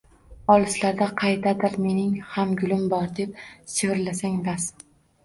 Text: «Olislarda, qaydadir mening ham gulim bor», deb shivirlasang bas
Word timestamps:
«Olislarda, 0.51 1.07
qaydadir 1.19 1.75
mening 1.83 2.15
ham 2.29 2.55
gulim 2.63 2.87
bor», 2.95 3.05
deb 3.21 3.37
shivirlasang 3.75 4.41
bas 4.49 4.67